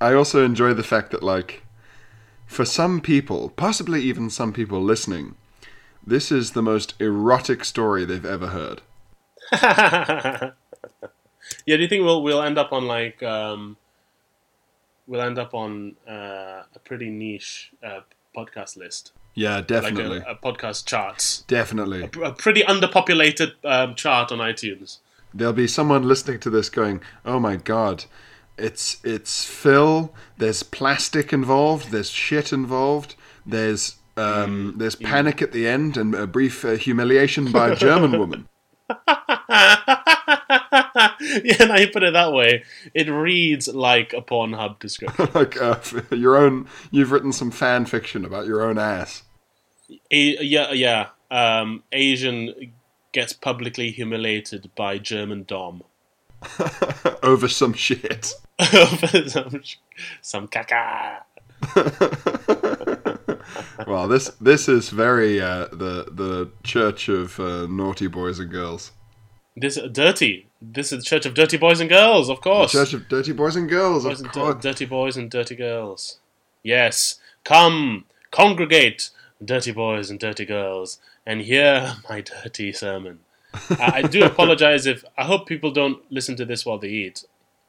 [0.00, 1.62] I also enjoy the fact that like
[2.48, 5.36] for some people, possibly even some people listening,
[6.04, 8.82] this is the most erotic story they've ever heard.
[9.62, 10.50] yeah,
[11.66, 13.76] do you think we'll we'll end up on like um,
[15.06, 18.00] we'll end up on uh, a pretty niche uh,
[18.36, 20.18] podcast list, Yeah, like definitely.
[20.18, 22.02] a, a podcast charts, definitely.
[22.02, 24.98] a pretty underpopulated um, chart on iTunes.
[25.32, 28.06] There'll be someone listening to this going, "Oh my god,
[28.56, 30.12] it's it's Phil.
[30.38, 31.92] There's plastic involved.
[31.92, 33.14] There's shit involved.
[33.46, 38.18] There's um, there's panic at the end and a brief uh, humiliation by a German
[38.18, 38.48] woman."
[41.20, 45.28] yeah, now you put it that way, it reads like a Pornhub description.
[45.34, 45.78] like uh,
[46.10, 49.22] your own, you've written some fan fiction about your own ass.
[50.10, 51.08] A- yeah, yeah.
[51.30, 52.72] Um, Asian
[53.12, 55.82] gets publicly humiliated by German dom
[57.22, 58.32] over some shit.
[58.74, 59.62] over some
[60.22, 61.22] some caca.
[63.86, 68.92] Well, this this is very uh, the the church of uh, naughty boys and girls.
[69.56, 70.48] This dirty.
[70.60, 72.72] This is the Church of Dirty Boys and Girls, of course.
[72.72, 74.04] Church of dirty boys and girls.
[74.04, 74.60] Boys Of course.
[74.62, 76.18] dirty boys and dirty girls.
[76.62, 79.10] Yes, come congregate,
[79.44, 83.20] dirty boys and dirty girls, and hear my dirty sermon.
[83.70, 87.24] I, I do apologize if I hope people don't listen to this while they eat.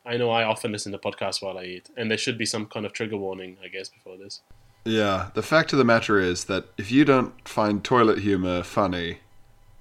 [0.05, 2.65] I know I often listen to podcasts while I eat, and there should be some
[2.65, 4.41] kind of trigger warning, I guess, before this.
[4.86, 9.19] Yeah, the fact of the matter is that if you don't find toilet humor funny,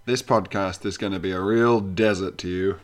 [0.06, 2.80] this podcast is going to be a real desert to you.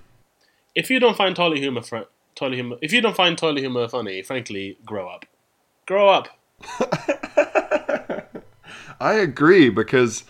[0.74, 3.88] If you don't find toilet humor, fr- toilet humor, if you don't find toilet humor
[3.88, 5.26] funny, frankly, grow up.
[5.86, 6.28] Grow up.
[9.04, 10.24] I agree because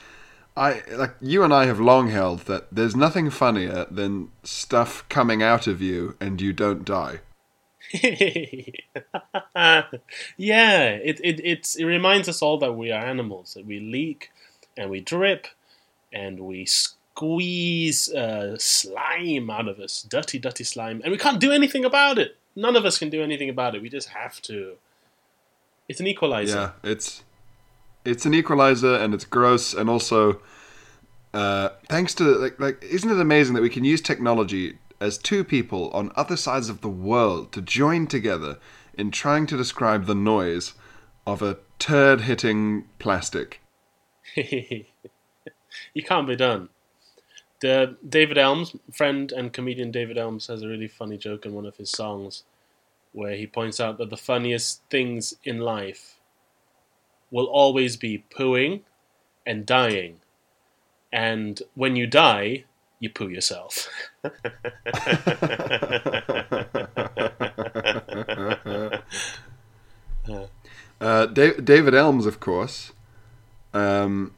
[0.57, 5.45] I like you and I have long held that there's nothing funnier than stuff coming
[5.45, 7.21] out of you and you don't die.
[7.93, 8.73] yeah,
[10.37, 14.33] it, it it's, it reminds us all that we are animals, that we leak
[14.77, 15.47] and we drip
[16.13, 21.53] and we squeeze uh, slime out of us, dirty, dirty slime, and we can't do
[21.53, 22.39] anything about it.
[22.57, 23.83] None of us can do anything about it.
[23.83, 24.79] We just have to.
[25.89, 26.73] It's an equalizer.
[26.83, 27.23] Yeah, it's
[28.05, 30.41] it's an equalizer and it's gross and also
[31.33, 35.45] uh, thanks to like like isn't it amazing that we can use technology as two
[35.45, 38.59] people on other sides of the world to join together
[38.97, 40.75] in trying to describe the noise
[41.27, 43.61] of a turd hitting plastic.
[44.37, 44.85] you
[46.05, 46.69] can't be done.
[47.61, 51.67] The David Elms, friend and comedian David Elms, has a really funny joke in one
[51.67, 52.45] of his songs
[53.13, 56.14] where he points out that the funniest things in life
[57.31, 58.81] will always be pooing
[59.47, 60.21] and dying.
[61.13, 62.65] And when you die,
[63.01, 63.89] you poo yourself.
[71.01, 72.93] Uh, Da- David Elms, of course,
[73.75, 74.33] um,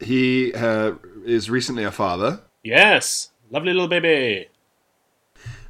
[0.00, 0.92] he uh,
[1.24, 2.40] is recently a father.
[2.62, 4.48] yes, lovely little baby.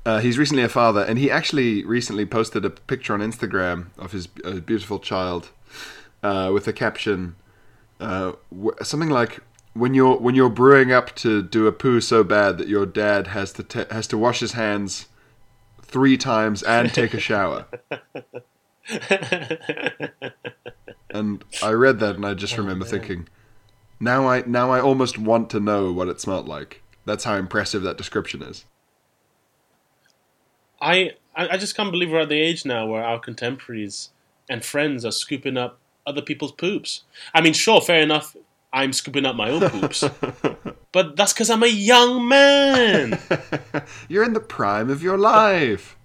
[0.05, 4.13] Uh, he's recently a father, and he actually recently posted a picture on Instagram of
[4.13, 5.51] his uh, beautiful child
[6.23, 7.37] uh, with a caption
[8.03, 9.39] uh, w- something like
[9.75, 13.29] "When you're when you're brewing up to do a poo so bad that your dad
[13.29, 15.07] has to ta has to wash his hands
[15.81, 17.67] three times and take a shower."
[21.11, 23.29] and I read that, and I just remember thinking,
[24.01, 26.83] now I now I almost want to know what it smelled like.
[27.05, 28.65] That's how impressive that description is.
[30.81, 34.11] I I just can't believe we're at the age now where our contemporaries
[34.51, 37.03] and friends are scooping up other people's poops.
[37.35, 38.37] I mean, sure, fair enough.
[38.73, 40.03] I'm scooping up my own poops,
[40.93, 43.19] but that's because I'm a young man.
[44.09, 45.97] You're in the prime of your life.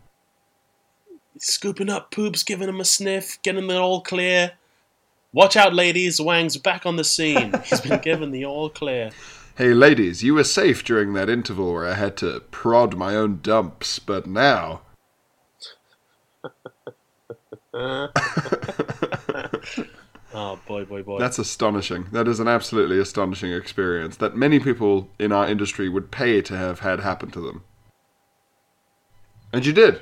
[1.37, 4.53] scooping up poops, giving them a sniff, getting them all clear.
[5.31, 6.19] Watch out, ladies.
[6.19, 7.53] Wang's back on the scene.
[7.65, 9.11] He's been given the all clear.
[9.55, 13.39] Hey, ladies, you were safe during that interval where I had to prod my own
[13.41, 14.81] dumps, but now.
[20.33, 21.19] Oh boy, boy, boy.
[21.19, 22.07] That's astonishing.
[22.11, 26.55] That is an absolutely astonishing experience that many people in our industry would pay to
[26.55, 27.63] have had happen to them.
[29.53, 30.01] And you did.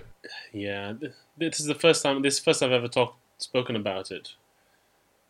[0.52, 0.94] Yeah,
[1.38, 2.22] this is the first time.
[2.22, 4.34] This is the first I've ever talked spoken about it.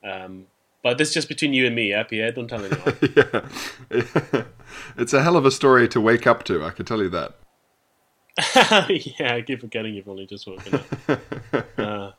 [0.04, 0.46] Um,
[0.82, 2.32] but this is just between you and me, yeah, Pierre.
[2.32, 2.98] Don't tell anyone.
[3.16, 4.44] yeah.
[4.98, 7.36] it's a hell of a story to wake up to, I can tell you that.
[8.90, 11.20] yeah, I keep forgetting you've only just woken up.
[11.78, 12.12] uh,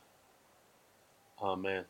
[1.41, 1.85] oh man.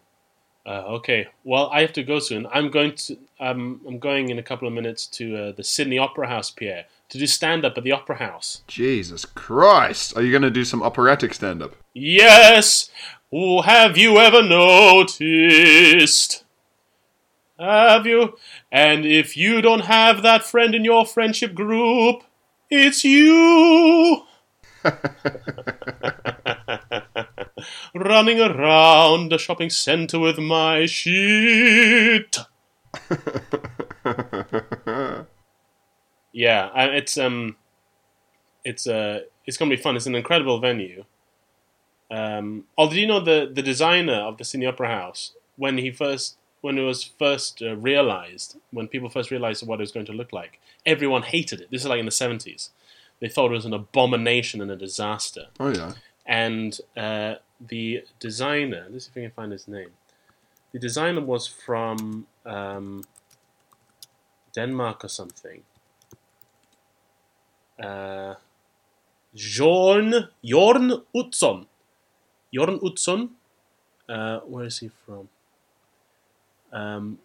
[0.66, 2.46] Uh, okay, well, I have to go soon.
[2.52, 3.18] I'm going to.
[3.40, 6.84] Um, I'm going in a couple of minutes to uh, the Sydney Opera House, Pierre,
[7.08, 8.64] to do stand up at the Opera House.
[8.68, 10.18] Jesus Christ.
[10.18, 11.74] Are you going to do some operatic stand up?
[11.94, 12.90] Yes.
[13.32, 16.44] Oh, have you ever noticed?
[17.58, 18.38] Have you?
[18.70, 22.24] And if you don't have that friend in your friendship group,
[22.70, 24.24] it's you.
[27.96, 32.38] Running around the shopping center with my shit.
[36.32, 37.56] yeah, it's um,
[38.64, 39.96] it's uh, it's gonna be fun.
[39.96, 41.06] It's an incredible venue.
[42.10, 45.92] Um, oh, did you know the the designer of the Sydney Opera House when he
[45.92, 50.06] first when it was first uh, realized when people first realized what it was going
[50.06, 51.72] to look like, everyone hated it.
[51.72, 52.72] This is like in the seventies.
[53.20, 55.48] They thought it was an abomination and a disaster.
[55.60, 55.94] Oh, yeah.
[56.26, 59.90] And uh, the designer, let's see if I can find his name.
[60.72, 63.04] The designer was from um,
[64.54, 65.62] Denmark or something.
[67.82, 68.36] Uh,
[69.36, 71.68] Jorn Jorn Utzon.
[72.54, 73.30] Jorn Utzon.
[74.10, 75.30] Uh, where is he from?
[76.72, 77.20] Um,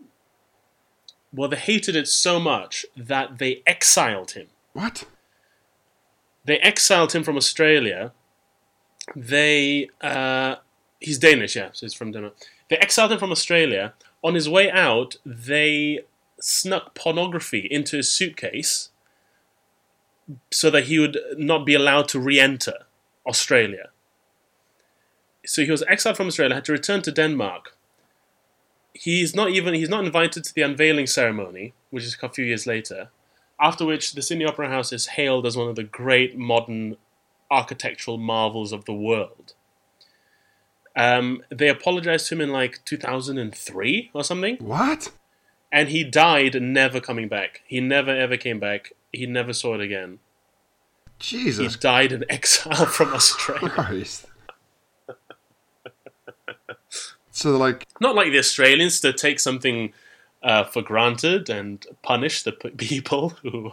[1.33, 5.05] well, they hated it so much that they exiled him What?
[6.45, 8.13] they exiled him from Australia.
[9.17, 10.57] They uh,
[11.01, 12.35] he's Danish, yeah, so he's from Denmark.
[12.69, 13.95] They exiled him from Australia.
[14.23, 16.01] On his way out, they
[16.41, 18.91] snuck pornography into his suitcase
[20.51, 22.87] so that he would not be allowed to re-enter
[23.27, 23.91] Australia.
[25.45, 27.77] So he was exiled from Australia, had to return to Denmark.
[28.95, 32.67] He's not even he's not invited to the unveiling ceremony, which is a few years
[32.67, 33.11] later
[33.63, 36.97] after which the Sydney Opera House is hailed as one of the great modern
[37.53, 39.55] architectural marvels of the world.
[40.97, 45.11] Um, they apologized to him in like 2003 or something, What?
[45.71, 47.63] and he died never coming back.
[47.67, 48.93] He never ever came back.
[49.13, 50.19] He never saw it again.
[51.19, 51.75] Jesus.
[51.75, 53.71] He died in exile from Australia.
[53.71, 54.27] Christ.
[57.31, 59.93] so, like, Not like the Australians to take something
[60.43, 63.73] uh, for granted and punish the people who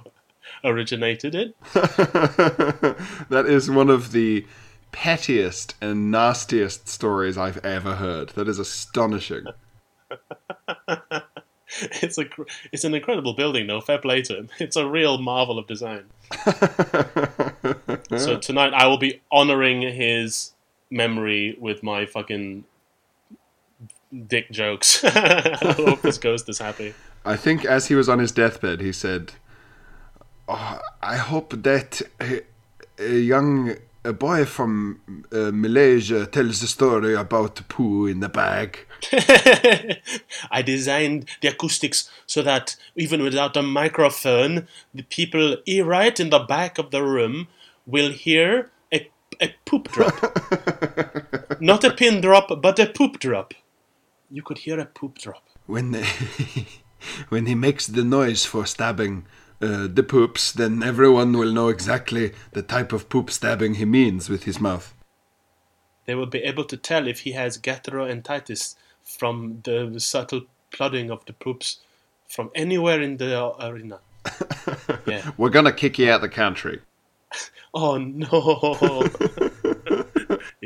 [0.63, 1.55] originated it.
[1.73, 4.45] that is one of the
[4.91, 8.29] pettiest and nastiest stories I've ever heard.
[8.29, 9.45] That is astonishing.
[12.01, 12.25] It's a
[12.71, 13.79] it's an incredible building though.
[13.79, 14.49] Fair play to him.
[14.59, 16.05] It's a real marvel of design.
[18.17, 20.53] so tonight I will be honoring his
[20.89, 22.63] memory with my fucking
[24.27, 25.03] dick jokes.
[25.03, 26.95] I hope this ghost is happy.
[27.23, 29.33] I think as he was on his deathbed, he said,
[30.49, 32.41] oh, I hope that a,
[33.19, 38.79] young a boy from uh, Malaysia tells the story about the poo in the bag.
[40.51, 46.39] I designed the acoustics so that even without a microphone, the people right in the
[46.39, 47.47] back of the room
[47.85, 49.09] will hear a,
[49.41, 50.13] a poop drop.
[51.59, 53.53] Not a pin drop, but a poop drop.
[54.31, 55.43] You could hear a poop drop.
[55.65, 56.05] When they,
[57.29, 59.25] when he makes the noise for stabbing
[59.61, 64.29] uh, the poops, then everyone will know exactly the type of poop stabbing he means
[64.29, 64.93] with his mouth.
[66.05, 70.41] They will be able to tell if he has gastroenteritis from the subtle
[70.71, 71.79] plodding of the poops
[72.27, 73.99] from anywhere in the arena.
[75.05, 75.31] Yeah.
[75.37, 76.81] We're gonna kick you out the country.
[77.71, 79.07] Oh no.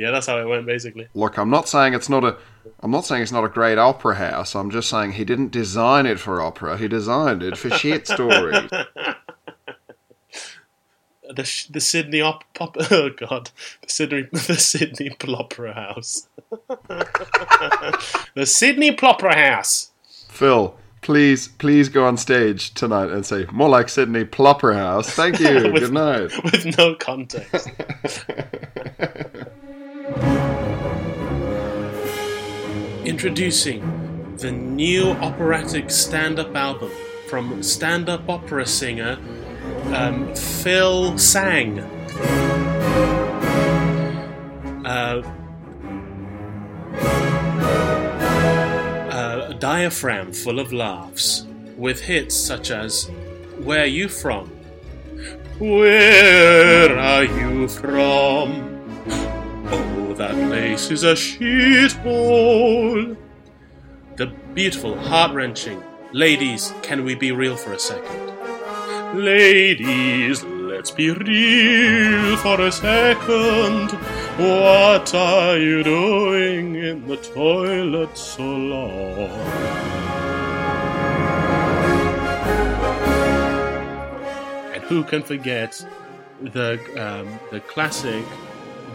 [0.03, 1.07] yeah, that's how it went basically.
[1.13, 2.37] Look, I'm not saying it's not a.
[2.81, 4.53] I'm not saying it's not a great opera house.
[4.55, 6.77] I'm just saying he didn't design it for opera.
[6.77, 8.69] He designed it for shit stories.
[11.25, 13.49] The the Sydney op pop oh god
[13.81, 16.27] the Sydney the Sydney Plopera House
[18.35, 19.91] the Sydney Plopera House
[20.27, 25.09] Phil, please, please go on stage tonight and say more like Sydney Plopper House.
[25.11, 25.71] Thank you.
[25.71, 26.31] With- Good night.
[26.43, 27.69] with no context.
[33.05, 36.89] Introducing the new operatic stand-up album
[37.27, 39.19] from stand-up opera singer
[39.93, 41.79] um, Phil Sang.
[44.85, 45.21] Uh,
[49.11, 51.45] a diaphragm full of laughs,
[51.75, 53.09] with hits such as
[53.59, 54.47] Where Are You From?
[55.59, 58.62] Where are you from?
[60.33, 63.15] That place is a shithole.
[64.15, 65.83] The beautiful, heart wrenching.
[66.11, 68.31] Ladies, can we be real for a second?
[69.15, 73.91] Ladies, let's be real for a second.
[74.37, 79.29] What are you doing in the toilet so long?
[84.73, 85.85] And who can forget
[86.41, 88.25] the um, the classic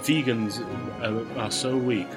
[0.07, 0.61] "Vegans
[1.03, 2.09] uh, are so weak."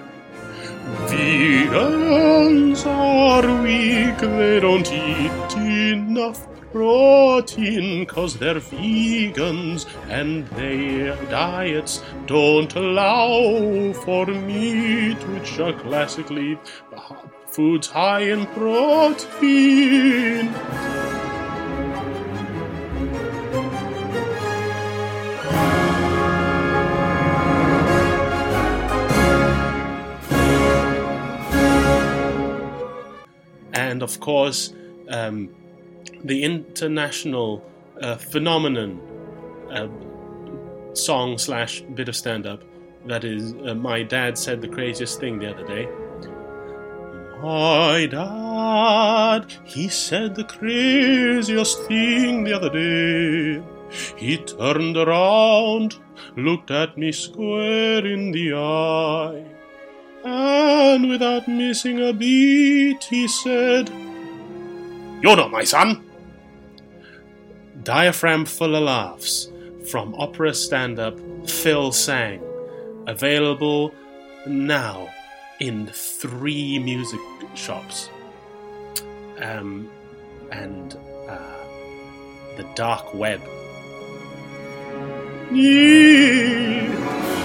[1.07, 12.73] Vegans are weak, they don't eat enough protein cause they're vegans and their diets don't
[12.75, 16.57] allow for meat, which are classically
[17.47, 20.53] foods high in protein.
[33.91, 34.73] And of course,
[35.09, 35.49] um,
[36.23, 37.61] the international
[38.01, 39.01] uh, phenomenon
[39.69, 39.89] uh,
[40.95, 42.63] song slash bit of stand up
[43.05, 45.89] that is uh, my dad said the craziest thing the other day.
[47.41, 53.61] My dad he said the craziest thing the other day.
[54.15, 55.97] He turned around
[56.37, 59.51] looked at me square in the eye
[60.24, 63.89] and without missing a beat he said
[65.22, 66.03] you're not my son
[67.84, 69.49] Diaphragm Full of Laughs
[69.89, 71.17] from opera stand up
[71.49, 72.41] Phil Sang.
[73.07, 73.93] Available
[74.45, 75.09] now
[75.59, 77.19] in three music
[77.55, 78.09] shops.
[79.39, 79.89] Um,
[80.51, 80.95] and
[81.28, 81.63] uh,
[82.57, 83.41] the dark web.
[85.51, 87.40] Yeah.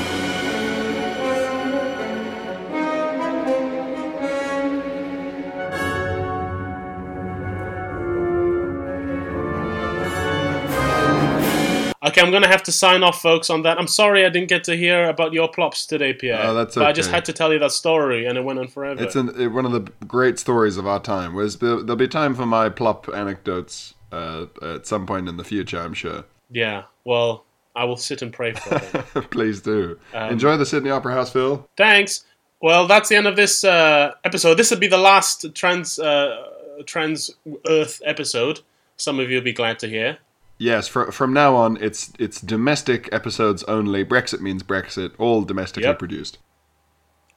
[12.27, 13.79] Okay, I'm gonna have to sign off, folks, on that.
[13.79, 16.41] I'm sorry I didn't get to hear about your plops today, Pierre.
[16.43, 18.69] Oh, that's But I just had to tell you that story, and it went on
[18.69, 19.03] forever.
[19.03, 21.35] It's an, it, one of the great stories of our time.
[21.35, 25.81] Whereas there'll be time for my plop anecdotes uh, at some point in the future,
[25.81, 26.25] I'm sure.
[26.51, 26.85] yeah.
[27.05, 27.45] Well,
[27.77, 29.31] I will sit and pray for it.
[29.31, 29.99] Please do.
[30.15, 31.69] Um, Enjoy the Sydney Opera House, Phil.
[31.77, 32.25] Thanks.
[32.61, 34.55] Well, that's the end of this uh, episode.
[34.55, 36.43] This will be the last trans uh,
[36.87, 37.31] trans
[37.69, 38.61] Earth episode.
[38.97, 40.19] Some of you will be glad to hear.
[40.59, 44.05] Yes, fr- from now on, it's it's domestic episodes only.
[44.05, 45.13] Brexit means Brexit.
[45.19, 45.99] All domestically Yep.
[45.99, 46.39] produced.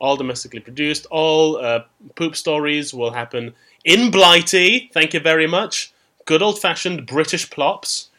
[0.01, 1.05] all domestically produced.
[1.11, 1.83] All uh,
[2.15, 3.53] poop stories will happen
[3.83, 4.89] in Blighty.
[4.93, 5.91] Thank you very much.
[6.25, 8.09] Good old fashioned British plops.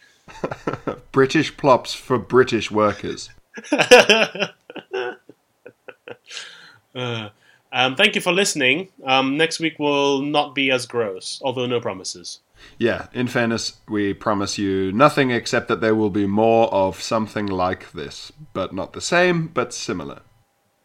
[1.13, 3.31] British plops for British workers.
[7.73, 8.89] Um, thank you for listening.
[9.05, 12.41] Um, next week will not be as gross, although no promises.
[12.79, 17.47] Yeah, in fairness, we promise you nothing except that there will be more of something
[17.47, 20.23] like this, but not the same, but similar.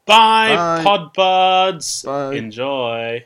[0.05, 0.83] Bye, Bye.
[0.83, 2.03] pod buds.
[2.03, 2.35] Bye.
[2.35, 3.25] Enjoy.